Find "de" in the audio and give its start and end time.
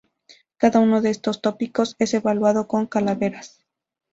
1.01-1.11